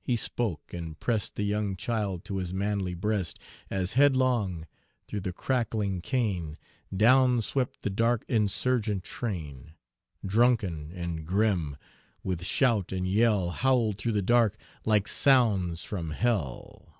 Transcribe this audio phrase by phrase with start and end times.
[0.00, 4.68] He spoke, and pressed The young child to his manly breast, As, headlong,
[5.08, 6.56] through the crackling cane,
[6.96, 9.72] Down swept the dark insurgent train,
[10.22, 11.76] Page 364 Drunken and grim,
[12.22, 16.94] with shout and yell Howled through the dark, like sounds from Hell!